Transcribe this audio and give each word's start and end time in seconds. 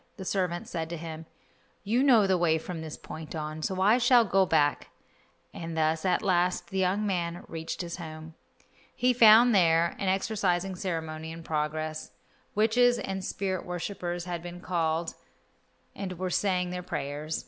The 0.17 0.25
servant 0.25 0.67
said 0.67 0.89
to 0.89 0.97
him, 0.97 1.27
"You 1.83 2.01
know 2.01 2.25
the 2.25 2.35
way 2.35 2.57
from 2.57 2.81
this 2.81 2.97
point 2.97 3.35
on, 3.35 3.61
so 3.61 3.79
I 3.79 3.99
shall 3.99 4.25
go 4.25 4.47
back," 4.47 4.89
and 5.53 5.77
thus 5.77 6.05
at 6.05 6.23
last 6.23 6.71
the 6.71 6.79
young 6.79 7.05
man 7.05 7.43
reached 7.47 7.81
his 7.83 7.97
home. 7.97 8.33
He 8.95 9.13
found 9.13 9.53
there 9.53 9.95
an 9.99 10.07
exorcising 10.09 10.73
ceremony 10.75 11.31
in 11.31 11.43
progress. 11.43 12.13
Witches 12.55 12.97
and 12.97 13.23
spirit 13.23 13.63
worshippers 13.63 14.25
had 14.25 14.41
been 14.41 14.59
called 14.59 15.13
and 15.95 16.17
were 16.17 16.31
saying 16.31 16.71
their 16.71 16.81
prayers. 16.81 17.39